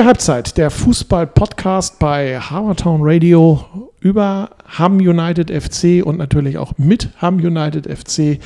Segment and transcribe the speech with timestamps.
[0.00, 3.62] Gute Halbzeit, der Fußball-Podcast bei Havertown Radio
[4.00, 8.38] über Ham United FC und natürlich auch mit Ham United FC.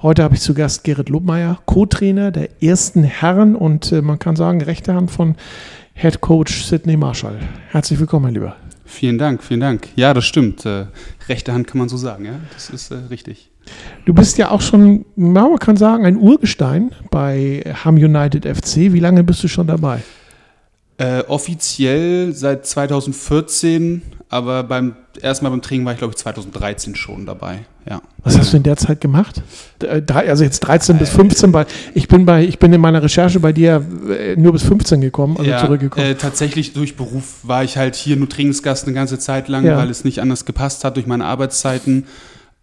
[0.00, 4.36] Heute habe ich zu Gast Gerrit Lobmeier, Co-Trainer der ersten Herren und äh, man kann
[4.36, 5.36] sagen, rechte Hand von
[5.92, 7.40] Head Coach Sidney Marshall.
[7.68, 8.56] Herzlich willkommen, mein Lieber.
[8.86, 9.88] Vielen Dank, vielen Dank.
[9.96, 10.64] Ja, das stimmt.
[10.64, 10.86] Äh,
[11.28, 12.40] rechte Hand kann man so sagen, ja.
[12.54, 13.50] Das ist äh, richtig.
[14.06, 18.94] Du bist ja auch schon, man kann sagen, ein Urgestein bei Ham United FC.
[18.94, 20.00] Wie lange bist du schon dabei?
[20.98, 26.94] Äh, offiziell seit 2014, aber beim ersten Mal beim Training war ich, glaube ich, 2013
[26.94, 27.60] schon dabei.
[27.88, 28.00] Ja.
[28.22, 29.42] Was hast du in der Zeit gemacht?
[29.82, 33.02] Äh, also jetzt 13 äh, bis 15, weil ich bin bei, ich bin in meiner
[33.02, 36.06] Recherche bei dir äh, nur bis 15 gekommen, also ja, zurückgekommen.
[36.06, 39.76] Äh, tatsächlich durch Beruf war ich halt hier nur Trainingsgast eine ganze Zeit lang, ja.
[39.76, 42.06] weil es nicht anders gepasst hat durch meine Arbeitszeiten.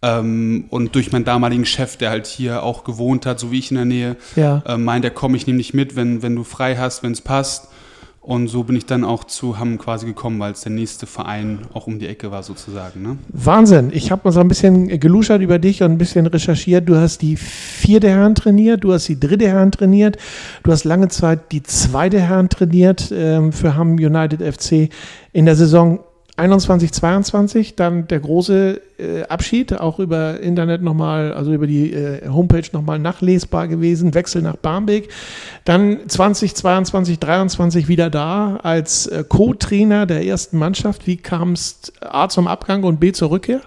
[0.02, 3.70] Ähm, und durch meinen damaligen Chef, der halt hier auch gewohnt hat, so wie ich
[3.70, 4.62] in der Nähe, ja.
[4.66, 7.20] äh, meint er, komm, ich nehme dich mit, wenn, wenn du frei hast, wenn es
[7.20, 7.68] passt.
[8.22, 11.60] Und so bin ich dann auch zu Hamm quasi gekommen, weil es der nächste Verein
[11.72, 13.00] auch um die Ecke war sozusagen.
[13.00, 13.16] Ne?
[13.28, 13.90] Wahnsinn.
[13.94, 16.86] Ich habe mal so ein bisschen geluschert über dich und ein bisschen recherchiert.
[16.86, 20.18] Du hast die vierte Herren trainiert, du hast die dritte Herren trainiert,
[20.62, 24.90] du hast lange Zeit die zweite Herren trainiert ähm, für Hamm United FC.
[25.32, 26.00] In der Saison
[26.40, 32.26] 21, 22, dann der große äh, Abschied, auch über Internet nochmal, also über die äh,
[32.28, 35.10] Homepage nochmal nachlesbar gewesen, Wechsel nach Barmbek.
[35.64, 41.06] Dann 2022, 23 wieder da als äh, Co-Trainer der ersten Mannschaft.
[41.06, 43.60] Wie kam es A zum Abgang und B zur Rückkehr?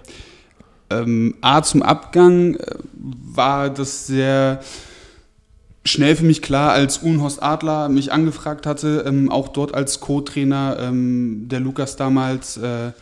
[0.90, 4.60] Ähm, A zum Abgang äh, war das sehr
[5.84, 10.78] schnell für mich klar, als Unhorst Adler mich angefragt hatte, ähm, auch dort als Co-Trainer,
[10.80, 12.92] ähm, der Lukas damals, äh,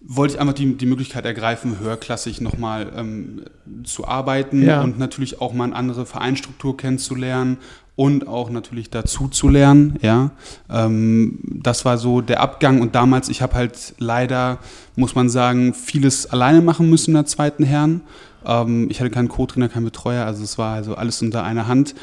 [0.00, 3.42] wollte ich einfach die, die Möglichkeit ergreifen, höherklassig nochmal ähm,
[3.82, 4.82] zu arbeiten ja.
[4.82, 7.58] und natürlich auch mal eine andere Vereinsstruktur kennenzulernen
[7.96, 9.98] und auch natürlich dazu zu lernen.
[10.02, 10.30] Ja,
[10.70, 14.58] ähm, das war so der Abgang und damals, ich habe halt leider,
[14.94, 18.02] muss man sagen, vieles alleine machen müssen in der zweiten Herren.
[18.46, 21.96] Ähm, ich hatte keinen Co-Trainer, keinen Betreuer, also es war also alles unter einer Hand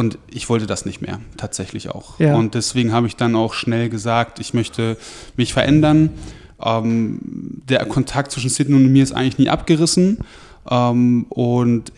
[0.00, 2.18] und ich wollte das nicht mehr, tatsächlich auch.
[2.18, 2.34] Ja.
[2.34, 4.96] Und deswegen habe ich dann auch schnell gesagt, ich möchte
[5.36, 6.08] mich verändern.
[6.58, 7.18] Ähm,
[7.68, 10.20] der Kontakt zwischen Sidney und mir ist eigentlich nie abgerissen.
[10.70, 11.92] Ähm, und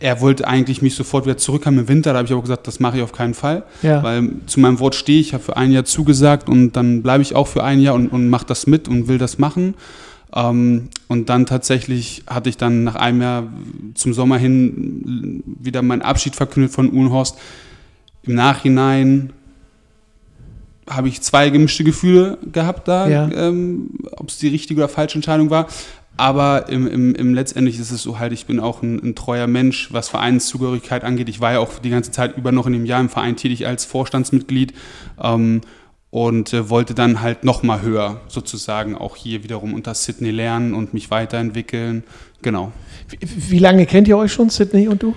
[0.00, 2.12] er wollte eigentlich mich sofort wieder zurückhaben im Winter.
[2.14, 3.64] Da habe ich aber gesagt, das mache ich auf keinen Fall.
[3.82, 4.02] Ja.
[4.02, 7.34] Weil zu meinem Wort stehe ich, habe für ein Jahr zugesagt und dann bleibe ich
[7.34, 9.74] auch für ein Jahr und, und mache das mit und will das machen.
[10.34, 13.52] Ähm, und dann tatsächlich hatte ich dann nach einem Jahr
[13.94, 17.38] zum Sommer hin wieder meinen Abschied verkündet von Uhlenhorst.
[18.24, 19.32] Im Nachhinein
[20.88, 23.28] habe ich zwei gemischte Gefühle gehabt da, ja.
[23.32, 25.66] ähm, ob es die richtige oder falsche Entscheidung war.
[26.16, 29.46] Aber im, im, im letztendlich ist es so halt, ich bin auch ein, ein, treuer
[29.46, 31.28] Mensch, was Vereinszugehörigkeit angeht.
[31.28, 33.66] Ich war ja auch die ganze Zeit über noch in dem Jahr im Verein tätig
[33.66, 34.72] als Vorstandsmitglied.
[35.22, 35.60] Ähm,
[36.16, 40.72] und äh, wollte dann halt noch mal höher sozusagen auch hier wiederum unter Sydney lernen
[40.72, 42.04] und mich weiterentwickeln.
[42.40, 42.72] Genau.
[43.10, 43.18] Wie,
[43.50, 45.14] wie lange kennt ihr euch schon, Sydney und du?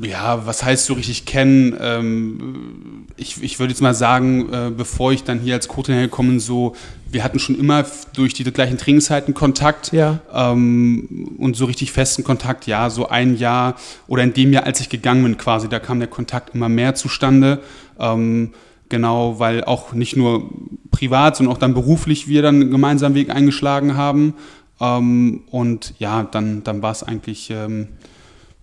[0.00, 1.76] Ja, was heißt so richtig kennen?
[1.78, 6.40] Ähm, ich, ich würde jetzt mal sagen, äh, bevor ich dann hier als Co-Trainer gekommen
[6.40, 6.74] so,
[7.10, 7.84] wir hatten schon immer
[8.14, 10.20] durch die gleichen Trainingszeiten Kontakt ja.
[10.32, 13.76] ähm, und so richtig festen Kontakt, ja, so ein Jahr
[14.06, 16.94] oder in dem Jahr, als ich gegangen bin quasi, da kam der Kontakt immer mehr
[16.94, 17.60] zustande.
[18.00, 18.54] Ähm,
[18.88, 20.50] Genau, weil auch nicht nur
[20.90, 24.34] privat, sondern auch dann beruflich wir dann einen gemeinsamen Weg eingeschlagen haben.
[24.80, 27.88] Ähm, und ja, dann, dann war es eigentlich, ähm,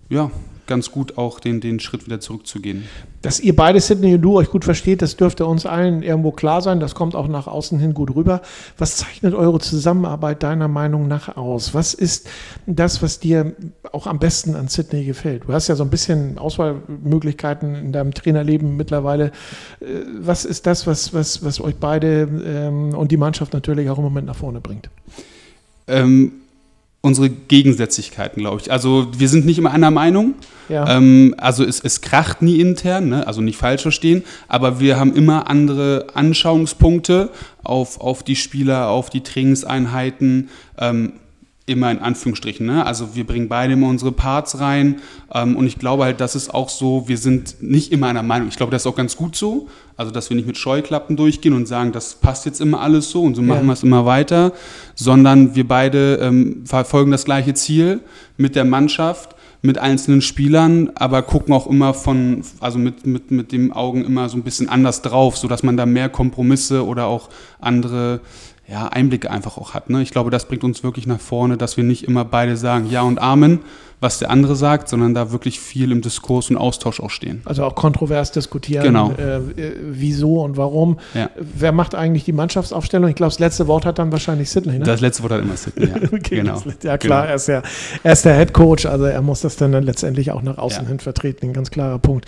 [0.09, 0.31] ja,
[0.68, 2.84] ganz gut, auch den, den Schritt wieder zurückzugehen.
[3.22, 6.62] Dass ihr beide, Sidney und du, euch gut versteht, das dürfte uns allen irgendwo klar
[6.62, 6.79] sein.
[6.79, 8.41] Das kommt auch nach außen hin gut rüber.
[8.78, 11.73] Was zeichnet eure Zusammenarbeit deiner Meinung nach aus?
[11.73, 12.29] Was ist
[12.66, 13.56] das, was dir
[13.91, 15.44] auch am besten an Sidney gefällt?
[15.47, 19.31] Du hast ja so ein bisschen Auswahlmöglichkeiten in deinem Trainerleben mittlerweile.
[19.79, 19.85] Äh,
[20.19, 24.03] was ist das, was, was, was euch beide ähm, und die Mannschaft natürlich auch im
[24.03, 24.90] Moment nach vorne bringt?
[25.88, 26.42] Ähm,
[27.06, 28.72] unsere Gegensätzlichkeiten, glaube ich.
[28.72, 30.36] Also wir sind nicht immer einer Meinung.
[30.69, 30.97] Ja.
[30.97, 33.28] Ähm, also es, es kracht nie intern, ne?
[33.28, 37.29] also nicht falsch verstehen, aber wir haben immer andere Anschauungspunkte
[37.61, 40.50] auf, auf die Spieler, auf die Trainingseinheiten.
[40.79, 41.14] Ähm,
[41.65, 42.65] immer in Anführungsstrichen.
[42.65, 42.85] Ne?
[42.85, 44.97] Also wir bringen beide immer unsere Parts rein
[45.33, 48.49] ähm, und ich glaube halt, das ist auch so, wir sind nicht immer einer Meinung.
[48.49, 51.53] Ich glaube, das ist auch ganz gut so, also dass wir nicht mit Scheuklappen durchgehen
[51.53, 53.67] und sagen, das passt jetzt immer alles so und so machen ja.
[53.67, 54.51] wir es immer weiter,
[54.95, 58.01] sondern wir beide ähm, verfolgen das gleiche Ziel
[58.35, 63.53] mit der Mannschaft, mit einzelnen Spielern, aber gucken auch immer von, also mit, mit, mit
[63.53, 67.29] dem Augen immer so ein bisschen anders drauf, sodass man da mehr Kompromisse oder auch
[67.61, 68.19] andere
[68.67, 69.89] ja, Einblicke einfach auch hat.
[69.89, 70.01] Ne?
[70.01, 73.01] Ich glaube, das bringt uns wirklich nach vorne, dass wir nicht immer beide sagen Ja
[73.01, 73.59] und Amen,
[73.99, 77.41] was der andere sagt, sondern da wirklich viel im Diskurs und Austausch auch stehen.
[77.45, 79.11] Also auch kontrovers diskutieren, genau.
[79.11, 79.41] äh,
[79.81, 80.99] wieso und warum.
[81.13, 81.29] Ja.
[81.35, 83.09] Wer macht eigentlich die Mannschaftsaufstellung?
[83.09, 84.79] Ich glaube, das letzte Wort hat dann wahrscheinlich Sidney.
[84.79, 84.85] Ne?
[84.85, 85.95] Das letzte Wort hat immer Sidney, ja.
[86.11, 86.59] okay, genau.
[86.59, 87.31] Das, ja klar, genau.
[87.31, 87.63] er, ist der,
[88.03, 90.83] er ist der Head Coach, also er muss das dann, dann letztendlich auch nach außen
[90.83, 90.87] ja.
[90.87, 92.25] hin vertreten, ein ganz klarer Punkt.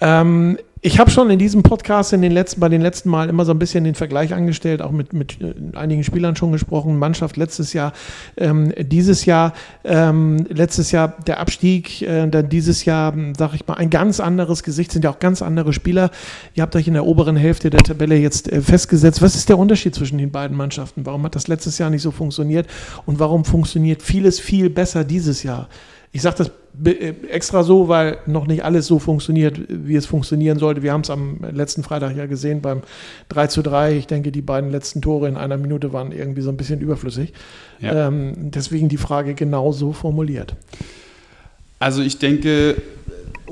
[0.00, 3.44] Ähm, ich habe schon in diesem Podcast in den letzten, bei den letzten Mal immer
[3.44, 6.98] so ein bisschen den Vergleich angestellt, auch mit, mit äh, einigen Spielern schon gesprochen.
[6.98, 7.92] Mannschaft letztes Jahr,
[8.36, 9.52] ähm, dieses Jahr,
[9.84, 14.64] ähm, letztes Jahr der Abstieg, äh, dann dieses Jahr, sag ich mal, ein ganz anderes
[14.64, 16.10] Gesicht, sind ja auch ganz andere Spieler.
[16.54, 19.22] Ihr habt euch in der oberen Hälfte der Tabelle jetzt äh, festgesetzt.
[19.22, 21.06] Was ist der Unterschied zwischen den beiden Mannschaften?
[21.06, 22.66] Warum hat das letztes Jahr nicht so funktioniert
[23.06, 25.68] und warum funktioniert vieles viel besser dieses Jahr?
[26.14, 26.50] Ich sage das
[26.84, 30.82] äh, extra so, weil noch nicht alles so funktioniert, wie es funktionieren sollte.
[30.82, 32.82] Wir haben es am letzten Freitag ja gesehen beim
[33.30, 33.96] 3 zu 3.
[33.96, 37.32] Ich denke, die beiden letzten Tore in einer Minute waren irgendwie so ein bisschen überflüssig.
[37.80, 38.08] Ja.
[38.08, 40.54] Ähm, deswegen die Frage genau so formuliert.
[41.78, 42.76] Also ich denke,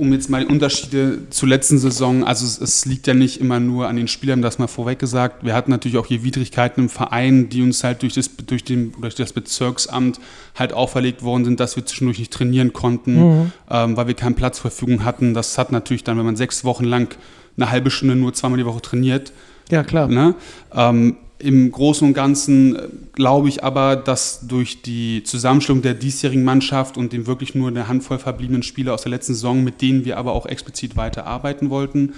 [0.00, 3.60] um jetzt mal die Unterschiede zur letzten Saison, also es, es, liegt ja nicht immer
[3.60, 5.44] nur an den Spielern, das mal vorweg gesagt.
[5.44, 8.92] Wir hatten natürlich auch hier Widrigkeiten im Verein, die uns halt durch das, durch den,
[8.98, 10.18] durch das Bezirksamt
[10.58, 13.52] halt auferlegt worden sind, dass wir zwischendurch nicht trainieren konnten, mhm.
[13.70, 15.34] ähm, weil wir keinen Platz zur Verfügung hatten.
[15.34, 17.14] Das hat natürlich dann, wenn man sechs Wochen lang
[17.58, 19.32] eine halbe Stunde nur zweimal die Woche trainiert.
[19.70, 20.08] Ja, klar.
[20.08, 20.34] Ne,
[20.74, 26.44] ähm, im Großen und Ganzen äh, glaube ich aber, dass durch die Zusammenstellung der diesjährigen
[26.44, 30.04] Mannschaft und dem wirklich nur eine Handvoll verbliebenen Spieler aus der letzten Saison, mit denen
[30.04, 32.14] wir aber auch explizit weiter arbeiten wollten,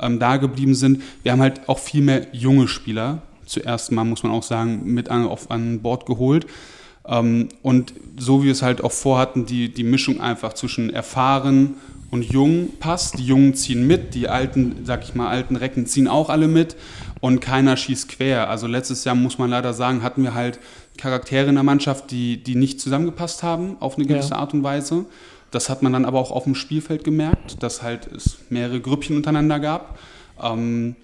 [0.00, 1.02] ähm, da geblieben sind.
[1.22, 5.08] Wir haben halt auch viel mehr junge Spieler, zuerst mal muss man auch sagen, mit
[5.08, 6.46] an, auf, an Bord geholt.
[7.06, 11.74] Ähm, und so wie wir es halt auch vorhatten, die, die Mischung einfach zwischen erfahren
[12.10, 13.18] und jung passt.
[13.18, 16.76] Die Jungen ziehen mit, die alten, sag ich mal, alten Recken ziehen auch alle mit
[17.20, 18.50] und keiner schießt quer.
[18.50, 20.58] Also letztes Jahr muss man leider sagen, hatten wir halt
[20.96, 24.36] Charaktere in der Mannschaft, die, die nicht zusammengepasst haben auf eine gewisse ja.
[24.36, 25.06] Art und Weise.
[25.50, 29.16] Das hat man dann aber auch auf dem Spielfeld gemerkt, dass halt es mehrere Grüppchen
[29.16, 29.98] untereinander gab,
[30.42, 30.96] ähm,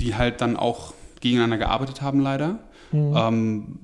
[0.00, 2.58] die halt dann auch gegeneinander gearbeitet haben, leider.
[2.92, 3.14] Mhm.
[3.16, 3.78] Ähm,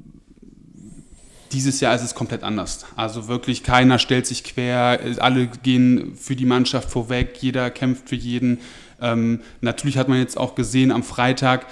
[1.56, 2.85] dieses Jahr ist es komplett anders.
[2.97, 8.14] Also wirklich keiner stellt sich quer, alle gehen für die Mannschaft vorweg, jeder kämpft für
[8.14, 8.58] jeden.
[9.00, 11.67] Ähm, natürlich hat man jetzt auch gesehen am Freitag,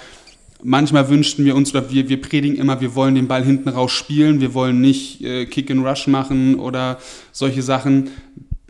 [0.63, 3.91] manchmal wünschten wir uns, oder wir, wir predigen immer, wir wollen den Ball hinten raus
[3.91, 6.97] spielen, wir wollen nicht äh, Kick and Rush machen oder
[7.31, 8.09] solche Sachen.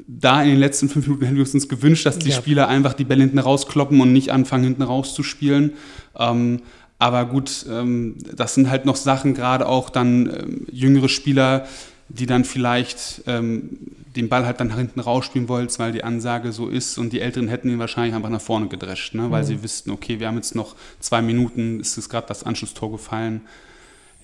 [0.08, 2.36] Da in den letzten fünf Minuten hätten wir uns gewünscht, dass die ja.
[2.36, 5.72] Spieler einfach die Bälle hinten rauskloppen und nicht anfangen, hinten raus zu spielen.
[6.18, 6.62] Ähm,
[6.98, 11.68] aber gut, ähm, das sind halt noch Sachen, gerade auch dann ähm, jüngere Spieler,
[12.10, 13.78] die dann vielleicht ähm,
[14.16, 17.20] den Ball halt dann nach hinten rausspielen wollten, weil die Ansage so ist und die
[17.20, 19.30] Älteren hätten ihn wahrscheinlich einfach nach vorne gedrescht, ne?
[19.32, 19.48] weil mhm.
[19.48, 23.42] sie wüssten, okay, wir haben jetzt noch zwei Minuten, ist es gerade das Anschlusstor gefallen.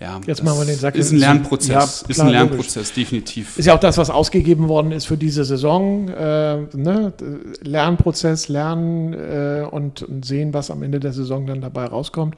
[0.01, 2.94] Ja, Jetzt machen wir den Sack ist ein Lernprozess, ja, klar, ist ein Lernprozess, logisch.
[2.94, 3.59] definitiv.
[3.59, 6.09] Ist ja auch das, was ausgegeben worden ist für diese Saison.
[6.09, 7.13] Äh, ne?
[7.62, 12.36] Lernprozess, lernen äh, und, und, sehen, was am Ende der Saison dann dabei rauskommt.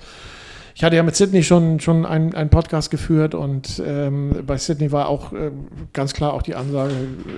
[0.75, 4.91] Ich hatte ja mit Sydney schon, schon einen, einen Podcast geführt und ähm, bei Sydney
[4.91, 5.51] war auch äh,
[5.93, 6.93] ganz klar auch die Ansage,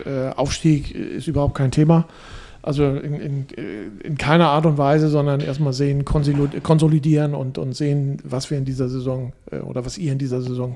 [0.05, 2.07] äh, Aufstieg ist überhaupt kein Thema.
[2.65, 3.45] Also in, in,
[4.03, 8.65] in, keiner Art und Weise, sondern erstmal sehen, konsolidieren und, und sehen, was wir in
[8.65, 10.75] dieser Saison äh, oder was ihr in dieser Saison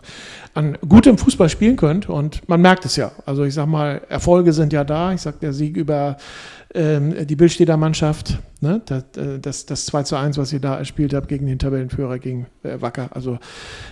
[0.54, 2.08] an gutem Fußball spielen könnt.
[2.08, 3.12] Und man merkt es ja.
[3.26, 5.14] Also ich sag mal, Erfolge sind ja da.
[5.14, 6.18] Ich sag, der Sieg über
[6.76, 8.84] ähm, die Bildstädter Mannschaft, ne?
[8.86, 12.20] das, äh, das, das 2 zu 1, was ihr da erspielt habt gegen den Tabellenführer,
[12.20, 13.10] gegen äh, Wacker.
[13.16, 13.40] Also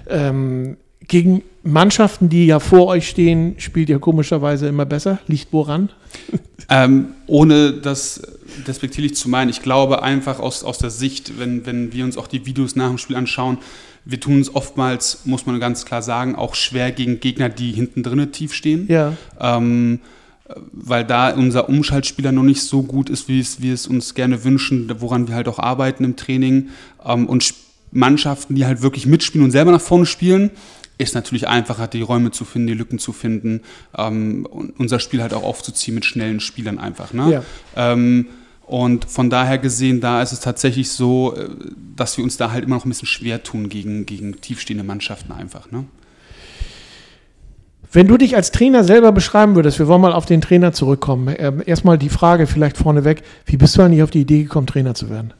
[0.08, 5.20] ähm, gegen Mannschaften, die ja vor euch stehen, spielt ihr komischerweise immer besser.
[5.28, 5.90] Liegt woran?
[6.70, 8.22] Ähm, ohne das
[8.68, 12.28] despektierlich zu meinen, ich glaube einfach aus, aus der Sicht, wenn, wenn wir uns auch
[12.28, 13.60] die Videos nach dem Spiel anschauen,
[14.04, 18.04] wir tun es oftmals, muss man ganz klar sagen, auch schwer gegen Gegner, die hinten
[18.04, 18.86] drinnen tief stehen.
[18.90, 19.14] Ja.
[19.40, 20.00] Ähm,
[20.72, 24.44] weil da unser Umschaltspieler noch nicht so gut ist, wie es wir es uns gerne
[24.46, 26.70] wünschen, woran wir halt auch arbeiten im Training.
[27.06, 27.54] Ähm, und
[27.92, 30.52] Mannschaften, die halt wirklich mitspielen und selber nach vorne spielen,
[30.98, 33.62] ist natürlich einfacher, die Räume zu finden, die Lücken zu finden
[33.98, 37.14] ähm, und unser Spiel halt auch aufzuziehen mit schnellen Spielern einfach.
[37.14, 37.32] Ne?
[37.76, 37.92] Ja.
[37.94, 38.28] Ähm,
[38.66, 41.50] und von daher gesehen, da ist es tatsächlich so, äh,
[41.96, 45.32] dass wir uns da halt immer noch ein bisschen schwer tun gegen, gegen tiefstehende Mannschaften
[45.32, 45.72] einfach.
[45.72, 45.86] Ne?
[47.92, 51.34] Wenn du dich als Trainer selber beschreiben würdest, wir wollen mal auf den Trainer zurückkommen.
[51.38, 54.94] Ähm, erstmal die Frage vielleicht vorneweg, wie bist du eigentlich auf die Idee gekommen, Trainer
[54.94, 55.34] zu werden?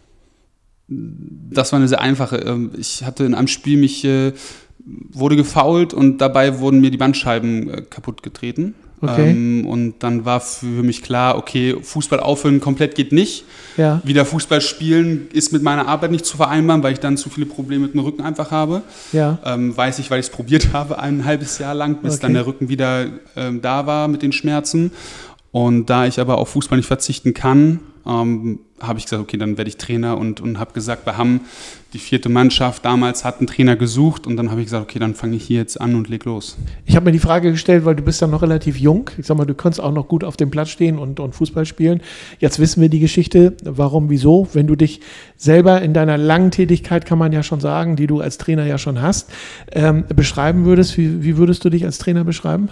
[0.88, 2.38] Das war eine sehr einfache.
[2.38, 4.32] Ähm, ich hatte in einem Spiel mich äh,
[5.12, 8.76] wurde gefault und dabei wurden mir die Bandscheiben äh, kaputt getreten.
[9.00, 9.30] Okay.
[9.30, 13.44] Ähm, und dann war für mich klar, okay, Fußball aufhören komplett geht nicht.
[13.76, 14.02] Ja.
[14.04, 17.46] Wieder Fußball spielen ist mit meiner Arbeit nicht zu vereinbaren, weil ich dann zu viele
[17.46, 18.82] Probleme mit dem Rücken einfach habe.
[19.12, 19.38] Ja.
[19.46, 22.22] Ähm, weiß ich, weil ich es probiert habe, ein halbes Jahr lang, bis Okay.
[22.24, 24.92] dann der Rücken wieder ähm, da war mit den Schmerzen.
[25.52, 29.58] Und da ich aber auf Fußball nicht verzichten kann, ähm, habe ich gesagt, okay, dann
[29.58, 31.42] werde ich Trainer und, und habe gesagt, wir haben
[31.94, 35.16] die vierte Mannschaft damals hat einen Trainer gesucht und dann habe ich gesagt, okay, dann
[35.16, 36.58] fange ich hier jetzt an und leg los.
[36.86, 39.10] Ich habe mir die Frage gestellt, weil du bist ja noch relativ jung.
[39.18, 41.66] Ich sag mal, du kannst auch noch gut auf dem Platz stehen und, und Fußball
[41.66, 42.02] spielen.
[42.40, 44.48] Jetzt wissen wir die Geschichte, warum, wieso.
[44.54, 45.00] Wenn du dich
[45.38, 48.78] selber in deiner langen Tätigkeit, kann man ja schon sagen, die du als Trainer ja
[48.78, 49.32] schon hast,
[49.72, 52.70] ähm, beschreiben würdest, wie, wie würdest du dich als Trainer beschreiben?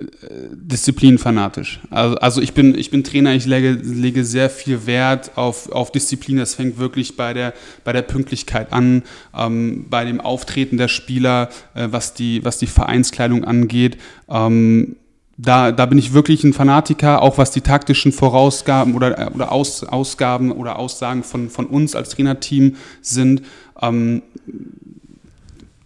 [0.00, 1.80] Disziplinfanatisch.
[1.90, 5.92] Also, also ich, bin, ich bin Trainer, ich lege, lege sehr viel Wert auf, auf
[5.92, 6.36] Disziplin.
[6.38, 9.02] Das fängt wirklich bei der, bei der Pünktlichkeit an,
[9.36, 13.98] ähm, bei dem Auftreten der Spieler, äh, was, die, was die Vereinskleidung angeht.
[14.28, 14.96] Ähm,
[15.36, 19.84] da, da bin ich wirklich ein Fanatiker, auch was die taktischen Vorausgaben oder, oder Aus,
[19.84, 23.42] Ausgaben oder Aussagen von, von uns als Trainerteam sind.
[23.80, 24.22] Ähm,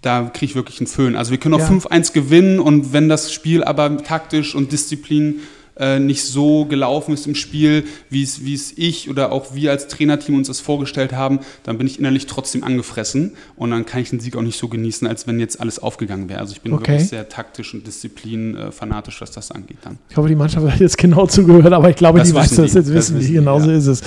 [0.02, 1.16] da kriege ich wirklich einen Föhn.
[1.16, 1.68] Also wir können auch Ja.
[1.68, 5.40] 5-1 gewinnen und wenn das Spiel aber taktisch und Disziplin
[5.80, 9.70] äh, nicht so gelaufen ist im Spiel, wie es, wie es ich oder auch wir
[9.70, 14.00] als Trainerteam uns das vorgestellt haben, dann bin ich innerlich trotzdem angefressen und dann kann
[14.02, 16.40] ich den Sieg auch nicht so genießen, als wenn jetzt alles aufgegangen wäre.
[16.40, 16.92] Also ich bin Okay.
[16.94, 19.98] wirklich sehr taktisch und disziplinfanatisch, was das angeht dann.
[20.10, 22.74] Ich hoffe, die Mannschaft hat jetzt genau zugehört, aber ich glaube, Das die weiß das
[22.74, 23.76] jetzt, Das wissen die, wissen die, genauso ja.
[23.76, 24.02] ist es.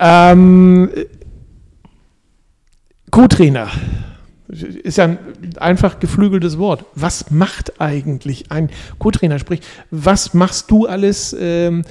[0.00, 0.88] Ähm,
[3.10, 3.68] Co-Trainer
[4.48, 5.18] ist ja ein
[5.58, 6.84] einfach geflügeltes Wort.
[6.94, 9.38] Was macht eigentlich ein Co-Trainer?
[9.38, 11.36] Sprich, was machst du alles?
[11.38, 11.82] Ähm,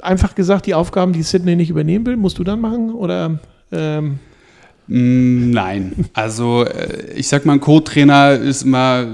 [0.00, 2.92] einfach gesagt, die Aufgaben, die Sydney nicht übernehmen will, musst du dann machen?
[2.92, 3.38] Oder
[3.72, 4.18] ähm,
[4.86, 6.04] Mm, Nein.
[6.12, 9.06] Also äh, ich sag mal, ein Co-Trainer ist immer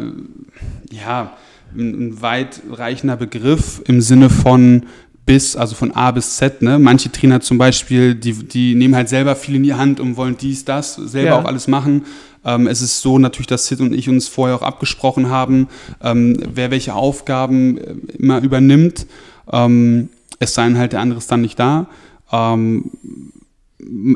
[0.90, 1.32] ja,
[1.76, 4.86] ein, ein weitreichender Begriff im Sinne von
[5.26, 6.60] bis, also von A bis Z.
[6.62, 6.80] Ne?
[6.80, 10.36] Manche Trainer zum Beispiel, die, die nehmen halt selber viel in die Hand und wollen
[10.36, 11.38] dies, das, selber Ja.
[11.38, 12.04] auch alles machen.
[12.44, 15.68] Ähm, es ist so natürlich, dass Sid und ich uns vorher auch abgesprochen haben,
[16.02, 19.06] ähm, wer welche Aufgaben äh, immer übernimmt.
[19.52, 21.86] Ähm, es sei denn halt, der andere ist dann nicht da.
[22.32, 22.90] Ähm,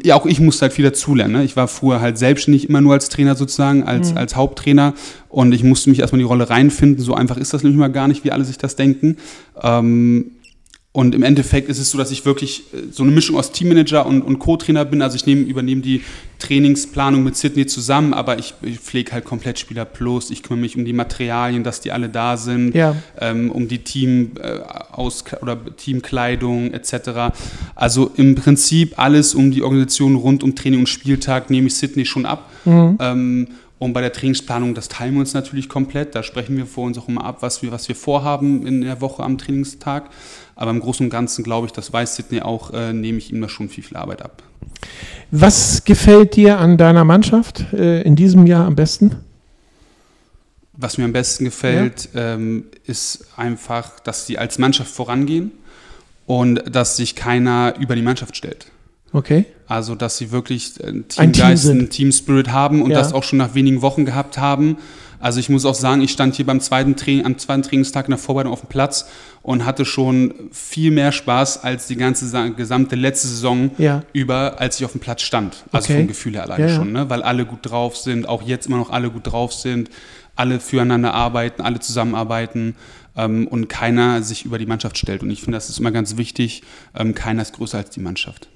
[0.03, 1.35] ja, auch ich musste halt viel dazulernen.
[1.35, 1.45] Ne?
[1.45, 4.19] Ich war früher halt selbstständig, immer nur als Trainer sozusagen, als, Mhm.
[4.19, 4.95] als Haupttrainer.
[5.29, 7.03] Und ich musste mich erstmal in die Rolle reinfinden.
[7.03, 9.17] So einfach ist das nämlich mal gar nicht, wie alle sich das denken.
[9.63, 10.33] Ähm,
[10.97, 14.07] und im Endeffekt ist es so, dass ich wirklich äh, so eine Mischung aus Teammanager
[14.07, 15.03] und, und Co-Trainer bin.
[15.03, 16.03] Also ich nehme, übernehme die
[16.39, 20.31] Trainingsplanung mit Sydney zusammen, aber ich, ich pflege halt komplett Spieler plus.
[20.31, 23.79] Ich kümmere mich um die Materialien, dass die alle da sind ja, ähm, um die
[23.79, 24.61] Team äh,
[24.93, 27.35] aus oder Teamkleidung etc.
[27.75, 32.05] Also im Prinzip alles um die Organisation rund um Training und Spieltag nehme ich Sydney
[32.05, 32.49] schon ab.
[32.65, 32.99] Mhm.
[33.01, 33.49] Ähm,
[33.81, 36.15] und bei der Trainingsplanung, das teilen wir uns natürlich komplett.
[36.15, 39.01] Da sprechen wir vor uns auch immer ab, was wir, was wir vorhaben in der
[39.01, 40.11] Woche am Trainingstag.
[40.57, 43.41] Aber im Großen und Ganzen glaube ich, das weiß Sydney auch, äh, nehme ich ihm
[43.41, 44.43] da schon viel, viel Arbeit ab.
[45.31, 49.17] Was gefällt dir an deiner Mannschaft äh, in diesem Jahr am besten?
[50.77, 55.53] Was mir am besten gefällt, ähm, ist einfach, dass sie als Mannschaft vorangehen
[56.27, 58.67] und dass sich keiner über die Mannschaft stellt.
[59.13, 59.45] Okay.
[59.69, 62.99] Also, dass sie wirklich äh, einen Ein Team Teamgeist, einen Team-Spirit haben und Ja.
[62.99, 64.77] das auch schon nach wenigen Wochen gehabt haben.
[65.21, 68.11] Also ich muss auch sagen, ich stand hier beim zweiten Training, am zweiten Trainingstag in
[68.11, 69.07] der Vorbereitung auf dem Platz
[69.43, 74.03] und hatte schon viel mehr Spaß als die ganze sa- gesamte letzte Saison Ja.
[74.13, 75.65] über, als ich auf dem Platz stand.
[75.73, 75.99] Also Okay.
[76.01, 76.77] vom Gefühl her alleine ja.
[76.77, 77.09] schon, ne?
[77.11, 79.91] weil alle gut drauf sind, auch jetzt immer noch alle gut drauf sind,
[80.37, 82.75] alle füreinander arbeiten, alle zusammenarbeiten
[83.17, 85.23] ähm, und keiner sich über die Mannschaft stellt.
[85.23, 86.63] Und ich finde, das ist immer ganz wichtig.
[86.95, 88.49] Ähm, keiner ist größer als die Mannschaft.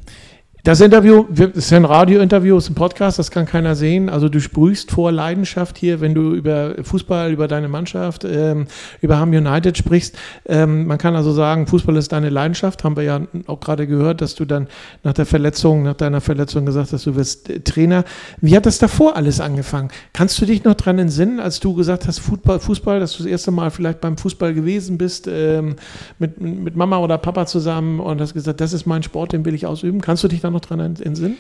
[0.64, 4.08] Das Interview, das ist ein Radiointerview, ist ein Podcast, das kann keiner sehen.
[4.08, 8.66] Also du sprühst vor Leidenschaft hier, wenn du über Fußball, über deine Mannschaft, ähm,
[9.00, 10.18] über Ham United sprichst.
[10.46, 12.82] Ähm, man kann also sagen, Fußball ist deine Leidenschaft.
[12.82, 14.66] Haben wir ja auch gerade gehört, dass du dann
[15.04, 18.04] nach der Verletzung, nach deiner Verletzung gesagt hast, du wirst äh, Trainer.
[18.40, 19.90] Wie hat das davor alles angefangen?
[20.12, 23.30] Kannst du dich noch dran entsinnen, als du gesagt hast, Fußball, Fußball dass du das
[23.30, 25.76] erste Mal vielleicht beim Fußball gewesen bist, ähm,
[26.18, 29.54] mit, mit Mama oder Papa zusammen und hast gesagt, das ist mein Sport, den will
[29.54, 30.00] ich ausüben.
[30.00, 31.36] Kannst du dich da noch dran entsinnen?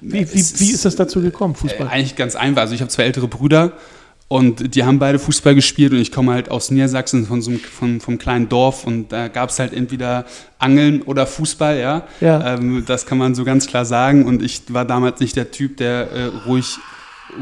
[0.00, 1.88] Wie, wie, Es wie ist das dazu gekommen, Äh, Fußball?
[1.88, 2.62] eigentlich ganz einfach.
[2.62, 3.72] Also ich habe zwei ältere Brüder
[4.28, 7.60] und die haben beide Fußball gespielt und ich komme halt aus Niedersachsen von so einem,
[7.60, 10.26] von, vom kleinen Dorf und da gab es halt entweder
[10.58, 12.06] Angeln oder Fußball, ja.
[12.20, 12.54] Ja.
[12.54, 15.78] Ähm, das kann man so ganz klar sagen und ich war damals nicht der Typ,
[15.78, 16.76] der äh, ruhig,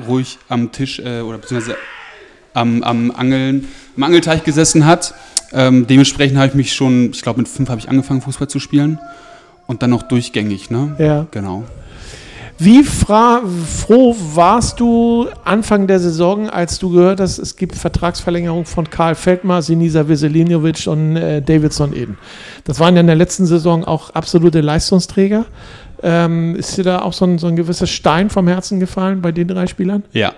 [0.06, 1.76] ruhig am Tisch äh, oder beziehungsweise
[2.54, 5.12] am, am Angeln, am Angelteich gesessen hat.
[5.52, 8.60] Ähm, dementsprechend habe ich mich schon, ich glaube mit fünf habe ich angefangen Fußball zu
[8.60, 8.98] spielen
[9.66, 10.94] und dann noch durchgängig, ne?
[10.98, 11.26] Ja.
[11.30, 11.64] Genau.
[12.58, 18.88] Wie froh warst du Anfang der Saison, als du gehört hast, es gibt Vertragsverlängerung von
[18.88, 22.16] Karl Feldmar, Sinisa Veselinovic und äh, Davidson Eden?
[22.64, 25.44] Das waren ja in der letzten Saison auch absolute Leistungsträger.
[26.02, 29.32] Ähm, ist dir da auch so ein, so ein gewisser Stein vom Herzen gefallen bei
[29.32, 30.04] den drei Spielern?
[30.12, 30.32] Ja,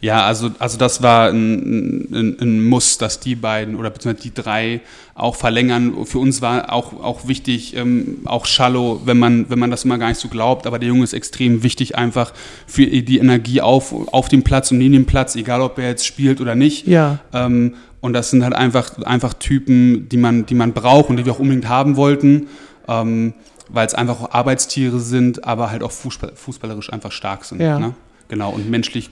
[0.00, 4.34] ja, also, also das war ein, ein, ein, Muss, dass die beiden oder beziehungsweise die
[4.34, 4.80] drei
[5.14, 6.04] auch verlängern.
[6.04, 9.98] Für uns war auch, auch wichtig, ähm, auch Schallo, wenn man, wenn man das immer
[9.98, 12.32] gar nicht so glaubt, aber der Junge ist extrem wichtig einfach
[12.66, 16.06] für die Energie auf, auf dem Platz und neben dem Platz, egal ob er jetzt
[16.06, 16.86] spielt oder nicht.
[16.86, 17.18] Ja.
[17.32, 21.24] Ähm, und das sind halt einfach, einfach Typen, die man, die man braucht und die
[21.24, 22.48] wir auch unbedingt haben wollten.
[22.88, 23.34] Ähm,
[23.72, 27.60] weil es einfach auch Arbeitstiere sind, aber halt auch Fußball, fußballerisch einfach stark sind.
[27.60, 27.78] Ja.
[27.78, 27.94] Ne?
[28.28, 29.10] Genau, und menschlich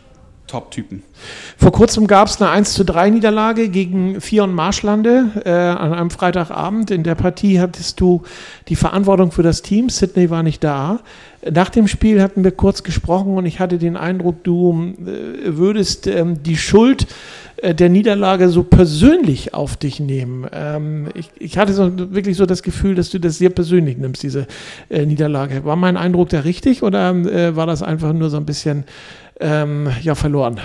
[0.51, 1.03] Top-Typen.
[1.57, 6.11] Vor kurzem gab es eine 1 zu 3 Niederlage gegen Vion Marschlande äh, an einem
[6.11, 6.91] Freitagabend.
[6.91, 8.23] In der Partie hattest du
[8.69, 9.89] die Verantwortung für das Team.
[9.89, 11.01] Sydney war nicht da.
[11.49, 16.07] Nach dem Spiel hatten wir kurz gesprochen und ich hatte den Eindruck, du äh, würdest
[16.07, 17.07] ähm, die Schuld
[17.59, 20.47] äh, der Niederlage so persönlich auf dich nehmen.
[20.53, 24.23] Ähm, ich, ich, hatte so, wirklich so das Gefühl, dass du das sehr persönlich nimmst,
[24.23, 24.47] diese
[24.89, 25.65] äh, Niederlage.
[25.65, 28.85] War mein Eindruck da richtig oder äh, war das einfach nur so ein bisschen
[29.41, 30.61] ähm, ja, verloren.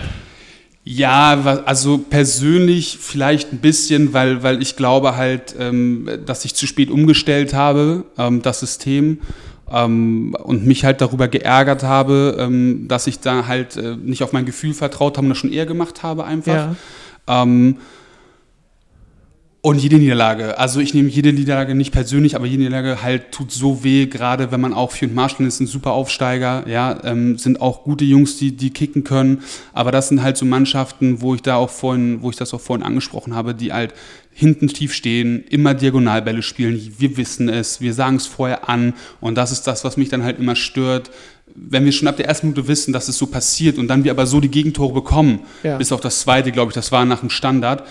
[0.83, 6.67] Ja, also persönlich vielleicht ein bisschen, weil, weil ich glaube halt, ähm, dass ich zu
[6.67, 9.19] spät umgestellt habe, ähm, das System.
[9.71, 14.31] Ähm, und mich halt darüber geärgert habe, ähm, dass ich da halt äh, nicht auf
[14.31, 16.53] mein Gefühl vertraut habe und das schon eher gemacht habe einfach.
[16.53, 16.75] Ja.
[19.65, 23.51] Und jede Niederlage, also ich nehme jede Niederlage nicht persönlich, aber jede Niederlage halt tut
[23.51, 27.39] so weh, gerade wenn man auch für und Marschall ist ein super Aufsteiger, ja, ähm,
[27.39, 29.41] sind auch gute Jungs, die, die kicken können,
[29.73, 32.61] aber das sind halt so Mannschaften, wo ich da auch vorhin, wo ich das auch
[32.61, 33.95] vorhin angesprochen habe, die halt
[34.31, 38.93] hinten tief stehen, immer Diagonalbälle spielen, wir wissen es, wir sagen es vorher an.
[39.19, 41.09] Und das ist das, was mich dann halt immer stört,
[41.55, 44.11] wenn wir schon ab der ersten Minute wissen, dass es so passiert und dann wir
[44.11, 45.79] aber so die Gegentore bekommen, ja.
[45.79, 47.83] bis auf das zweite, glaube ich, das war nach dem Standard,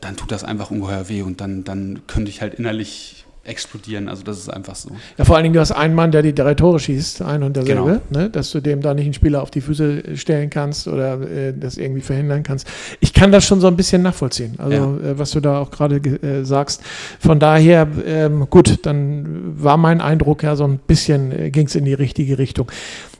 [0.00, 4.08] dann tut das einfach ungeheuer weh und dann, dann könnte ich halt innerlich explodieren.
[4.08, 4.90] Also das ist einfach so.
[5.16, 7.56] Ja, vor allen Dingen, du hast einen Mann, der die drei Tore schießt, ein und
[7.56, 8.22] derselbe, genau.
[8.24, 8.30] ne?
[8.30, 11.78] dass du dem da nicht einen Spieler auf die Füße stellen kannst oder äh, das
[11.78, 12.68] irgendwie verhindern kannst.
[13.00, 15.10] Ich kann das schon so ein bisschen nachvollziehen, also ja.
[15.10, 16.82] äh, was du da auch gerade äh, sagst.
[17.18, 21.74] Von daher, ähm, gut, dann war mein Eindruck ja so ein bisschen, äh, ging es
[21.74, 22.70] in die richtige Richtung.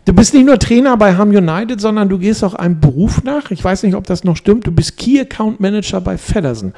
[0.06, 3.50] Du bist nicht nur Trainer bei Ham United, sondern du gehst auch einem Beruf nach.
[3.50, 4.66] Ich weiß nicht, ob das noch stimmt.
[4.66, 6.72] Du bist Key Account Manager bei Feddersen.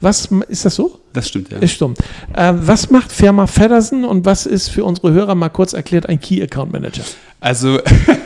[0.00, 1.00] Was ist das so?
[1.12, 1.58] Das stimmt, ja.
[1.58, 1.98] Das stimmt.
[2.36, 6.20] Äh, was macht Firma Feddersen und was ist für unsere Hörer mal kurz erklärt ein
[6.20, 7.02] Key Account Manager?
[7.40, 7.80] Also,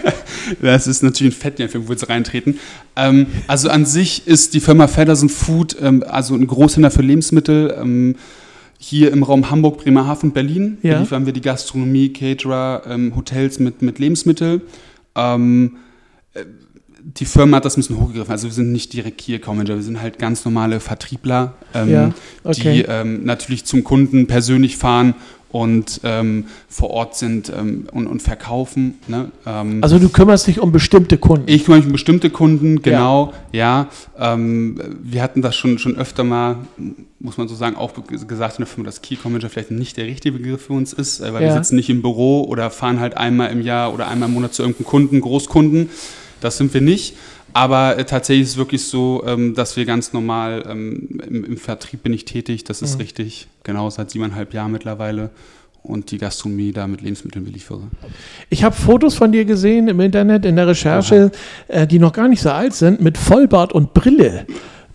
[0.61, 2.59] das ist natürlich ein Fettnäpfchen, wo wir jetzt reintreten.
[2.97, 7.75] Ähm, also an sich ist die Firma Feddersen Food ähm, also ein Großhändler für Lebensmittel.
[7.81, 8.17] Ähm,
[8.83, 10.99] hier im Raum Hamburg, Bremerhaven, Berlin ja.
[10.99, 14.63] liefern wir die Gastronomie, Caterer, ähm, Hotels mit, mit Lebensmitteln.
[15.15, 15.77] Ähm,
[16.35, 16.45] äh,
[17.05, 18.33] die Firma hat das ein bisschen hochgegriffen.
[18.33, 21.91] Also wir sind nicht direkt Key Account Manager, wir sind halt ganz normale Vertriebler, ähm,
[21.91, 22.11] ja,
[22.43, 22.73] okay.
[22.73, 25.15] die ähm, natürlich zum Kunden persönlich fahren
[25.53, 28.95] und ähm, vor Ort sind ähm, und, und, verkaufen.
[29.07, 29.31] Ne?
[29.47, 31.45] Ähm, also du kümmerst dich um bestimmte Kunden.
[31.47, 33.89] Ich kümmere mich um bestimmte Kunden, genau, ja.
[34.19, 34.33] ja.
[34.35, 36.57] Ähm, wir hatten das schon, schon öfter mal,
[37.21, 37.93] muss man so sagen, auch
[38.27, 41.21] gesagt in der Firma, dass Key Manager vielleicht nicht der richtige Begriff für uns ist,
[41.21, 41.49] äh, weil ja.
[41.49, 44.55] wir sitzen nicht im Büro oder fahren halt einmal im Jahr oder einmal im Monat
[44.55, 45.91] zu irgendeinem Kunden, Großkunden.
[46.41, 47.15] Das sind wir nicht.
[47.53, 51.57] Aber äh, tatsächlich ist es wirklich so, ähm, dass wir ganz normal ähm, im, im,
[51.57, 53.03] Vertrieb bin ich tätig, das ist mhm.
[53.03, 55.31] richtig, genau seit siebeneinhalb Jahren mittlerweile
[55.83, 57.83] und die Gastronomie da mit Lebensmitteln beliefere.
[58.51, 61.33] Ich habe Fotos von dir gesehen im Internet in der Recherche,
[61.69, 64.47] äh, die noch gar nicht so alt sind, mit Vollbart und Brille.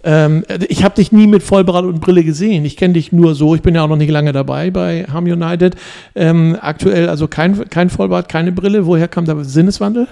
[0.03, 2.63] Ähm, ich habe dich nie mit Vollbart und Brille gesehen.
[2.63, 3.55] Ich kenne dich nur so.
[3.55, 5.75] Ich bin ja auch noch nicht lange dabei bei Ham United.
[6.15, 8.85] Ähm, aktuell also kein, kein Vollbart, keine Brille.
[8.85, 10.07] Woher kam der Sinneswandel?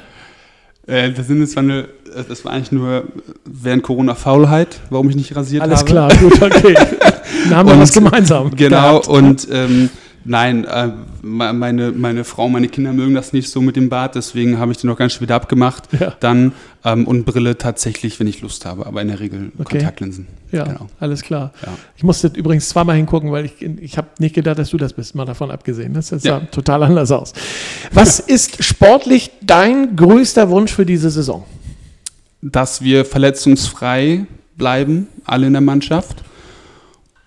[0.87, 3.05] Äh, der Sinneswandel, äh, das war eigentlich nur
[3.45, 5.99] während Corona Faulheit, warum ich nicht rasiert Alles habe.
[5.99, 6.75] Alles klar, gut, okay.
[7.49, 8.51] Dann haben wir was gemeinsam.
[8.55, 9.07] Genau, gehabt.
[9.07, 9.89] und ähm,
[10.25, 10.89] Nein, äh,
[11.25, 14.77] meine, meine Frau, meine Kinder mögen das nicht so mit dem Bart, deswegen habe ich
[14.77, 15.89] den noch ganz schön wieder abgemacht.
[15.99, 16.13] Ja.
[16.19, 19.77] Dann ähm, und Brille tatsächlich, wenn ich Lust habe, aber in der Regel okay.
[19.77, 20.27] Kontaktlinsen.
[20.51, 20.87] Ja, genau.
[20.99, 21.51] alles klar.
[21.65, 21.73] Ja.
[21.97, 25.15] Ich musste übrigens zweimal hingucken, weil ich, ich habe nicht gedacht, dass du das bist,
[25.15, 25.93] mal davon abgesehen.
[25.93, 26.39] Das sah ja.
[26.41, 27.33] total anders aus.
[27.91, 31.43] Was ist sportlich dein größter Wunsch für diese Saison?
[32.41, 36.23] Dass wir verletzungsfrei bleiben, alle in der Mannschaft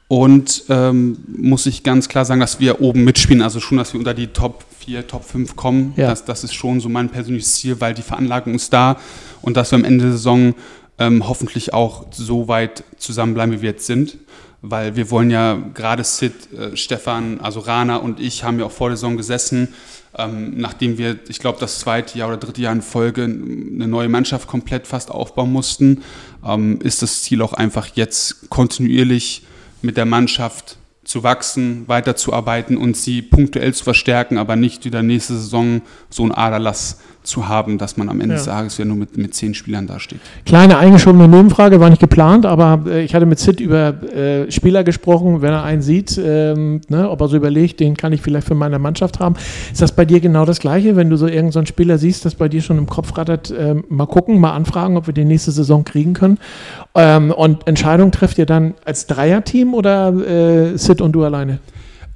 [0.09, 3.99] und ähm, muss ich ganz klar sagen, dass wir oben mitspielen, also schon, dass wir
[3.99, 5.92] unter die Top 4, Top 5 kommen.
[5.97, 6.09] Ja.
[6.09, 8.97] Das, das ist schon so mein persönliches Ziel, weil die Veranlagung ist da
[9.42, 10.55] und dass wir am Ende der Saison
[10.99, 14.16] ähm, hoffentlich auch so weit zusammenbleiben, wie wir jetzt sind.
[14.61, 18.73] Weil wir wollen ja gerade Sid, äh, Stefan, also Rana und ich haben ja auch
[18.73, 19.68] vor der Saison gesessen
[20.16, 24.09] ähm, nachdem wir, ich glaube, das zweite Jahr oder dritte Jahr in Folge eine neue
[24.09, 26.03] Mannschaft komplett fast aufbauen mussten,
[26.44, 29.42] ähm, ist das Ziel auch einfach jetzt kontinuierlich
[29.83, 35.35] mit der Mannschaft zu wachsen, weiterzuarbeiten und sie punktuell zu verstärken, aber nicht wieder nächste
[35.35, 38.38] Saison so ein Aderlass zu haben, dass man am Ende ja.
[38.38, 40.21] des Tages ja nur mit, mit zehn Spielern dasteht.
[40.45, 44.85] Kleine eingeschobene Nebenfrage, war nicht geplant, aber äh, ich hatte mit Sid über äh, Spieler
[44.85, 48.47] gesprochen, wenn er einen sieht, ähm, ne, ob er so überlegt, den kann ich vielleicht
[48.47, 49.37] für meine Mannschaft haben.
[49.71, 52.35] Ist das bei dir genau das Gleiche, wenn du so irgendeinen so Spieler siehst, das
[52.35, 55.53] bei dir schon im Kopf rattert, äh, mal gucken, mal anfragen, ob wir den nächste
[55.53, 56.38] Saison kriegen können?
[56.95, 61.59] Ähm, und Entscheidung trifft ihr dann als Dreierteam oder äh, Sid und du alleine?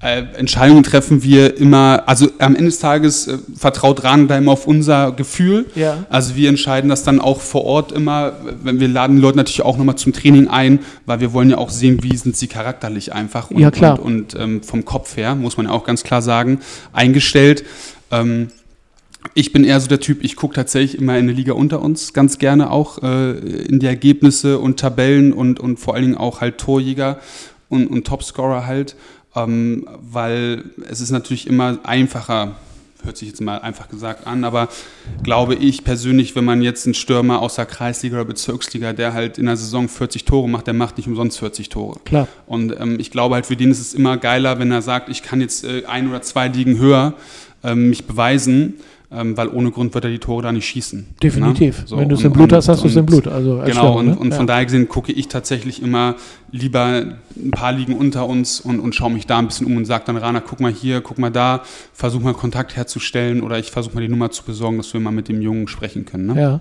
[0.02, 5.12] Äh, Entscheidungen treffen wir immer, also am Ende des Tages äh, vertraut immer auf unser
[5.12, 5.66] Gefühl.
[5.76, 6.04] Ja.
[6.10, 8.32] Also wir entscheiden das dann auch vor Ort immer,
[8.64, 11.58] wenn wir laden die Leute natürlich auch nochmal zum Training ein, weil wir wollen ja
[11.58, 14.02] auch sehen, wie sind sie charakterlich einfach und, ja, klar.
[14.02, 16.58] und, und ähm, vom Kopf her, muss man ja auch ganz klar sagen,
[16.92, 17.64] eingestellt.
[18.10, 18.48] Ähm,
[19.34, 22.12] ich bin eher so der Typ, ich gucke tatsächlich immer in der Liga unter uns,
[22.12, 26.40] ganz gerne auch äh, in die Ergebnisse und Tabellen und, und vor allen Dingen auch
[26.40, 27.20] halt Torjäger
[27.68, 28.96] und, und Topscorer halt
[29.34, 32.56] ähm, weil es ist natürlich immer einfacher,
[33.02, 34.68] hört sich jetzt mal einfach gesagt an, aber
[35.22, 39.38] glaube ich persönlich, wenn man jetzt einen Stürmer aus der Kreisliga oder Bezirksliga, der halt
[39.38, 41.98] in der Saison 40 Tore macht, der macht nicht umsonst 40 Tore.
[42.04, 42.28] Klar.
[42.46, 45.22] Und ähm, ich glaube halt, für den ist es immer geiler, wenn er sagt, ich
[45.22, 47.14] kann jetzt äh, ein oder zwei Ligen höher
[47.64, 48.74] ähm, mich beweisen
[49.14, 51.06] ähm, weil ohne Grund wird er die Tore da nicht schießen.
[51.22, 51.80] Definitiv.
[51.80, 51.86] Ne?
[51.86, 53.28] So, Wenn du es im Blut hast, hast du es im Blut.
[53.28, 54.16] Also genau, und, ne?
[54.16, 54.46] und, von ja.
[54.46, 56.16] daher gesehen gucke ich tatsächlich immer
[56.50, 57.04] lieber
[57.36, 60.04] ein paar liegen unter uns und, und schaue mich da ein bisschen um und sage
[60.06, 63.94] dann, Rana, guck mal hier, guck mal da, versuch mal Kontakt herzustellen oder ich versuche
[63.94, 66.26] mal die Nummer zu besorgen, dass wir mal mit dem Jungen sprechen können.
[66.26, 66.40] Ne?
[66.40, 66.60] Ja.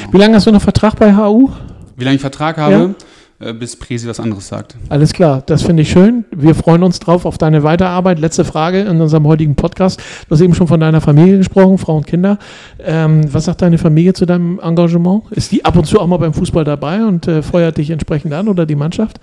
[0.00, 0.12] Genau.
[0.12, 1.50] Wie lange hast du noch Vertrag bei HU?
[1.96, 2.74] Wie lange ich Vertrag habe?
[2.74, 2.94] Ja.
[3.40, 4.76] Äh, bis Presi was anderes sagt.
[4.90, 6.26] Alles klar, das finde ich schön.
[6.30, 8.18] Wir freuen uns drauf auf deine Weiterarbeit.
[8.18, 9.98] Letzte Frage in unserem heutigen Podcast.
[10.28, 12.38] Du hast eben schon von deiner Familie gesprochen, Frau und Kinder.
[12.78, 15.22] Ähm, was sagt deine Familie zu deinem Engagement?
[15.30, 18.34] Ist die ab und zu auch mal beim Fußball dabei und äh, feuert dich entsprechend
[18.34, 19.20] an oder die Mannschaft?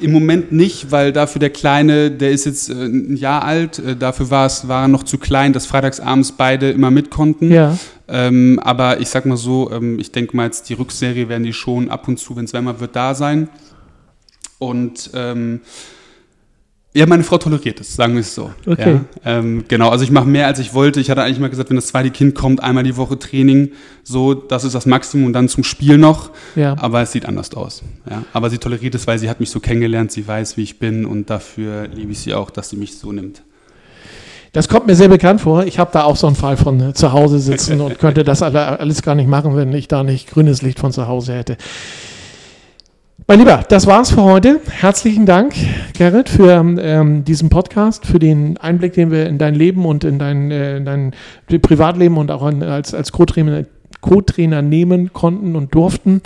[0.00, 3.96] Im Moment nicht, weil dafür der Kleine, der ist jetzt äh, ein Jahr alt, äh,
[3.96, 7.52] dafür war es war er noch zu klein, dass freitagsabends beide immer mit konnten.
[7.52, 7.76] Ja.
[8.08, 11.52] Ähm, aber ich sag mal so, ähm, ich denke mal jetzt die Rückserie werden die
[11.52, 13.48] schon ab und zu, wenn es wärmer wird, da sein.
[14.58, 15.60] Und ähm,
[16.92, 18.50] ja, meine Frau toleriert es, sagen wir es so.
[18.66, 19.00] Okay.
[19.24, 20.98] Ja, ähm, genau, also ich mache mehr, als ich wollte.
[20.98, 23.70] Ich hatte eigentlich mal gesagt, wenn das zweite Kind kommt, einmal die Woche Training,
[24.02, 26.30] so, das ist das Maximum und dann zum Spiel noch.
[26.56, 26.76] Ja.
[26.78, 27.82] Aber es sieht anders aus.
[28.10, 28.24] Ja.
[28.32, 31.06] Aber sie toleriert es, weil sie hat mich so kennengelernt, sie weiß, wie ich bin
[31.06, 33.42] und dafür liebe ich sie auch, dass sie mich so nimmt.
[34.52, 35.64] Das kommt mir sehr bekannt vor.
[35.64, 38.42] Ich habe da auch so einen Fall von äh, zu Hause sitzen und könnte das
[38.42, 41.56] alles gar nicht machen, wenn ich da nicht grünes Licht von zu Hause hätte.
[43.30, 44.60] Mein Lieber, das war's für heute.
[44.68, 45.54] Herzlichen Dank,
[45.96, 50.18] Gerrit, für ähm, diesen Podcast, für den Einblick, den wir in dein Leben und in
[50.18, 51.14] dein, äh, in dein
[51.46, 53.66] Privatleben und auch in, als, als Co-Trainer,
[54.00, 56.22] Co-Trainer nehmen konnten und durften.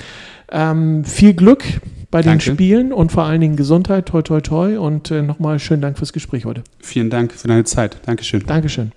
[0.50, 1.62] Ähm, viel Glück
[2.10, 2.52] bei den Danke.
[2.52, 4.78] Spielen und vor allen Dingen Gesundheit, toi, toi, toi.
[4.78, 6.64] Und äh, nochmal schönen Dank fürs Gespräch heute.
[6.80, 7.98] Vielen Dank für deine Zeit.
[8.06, 8.44] Dankeschön.
[8.46, 8.92] Dankeschön.